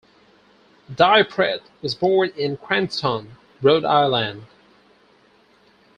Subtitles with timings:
[0.91, 4.45] DiPrete was born in Cranston, Rhode Island.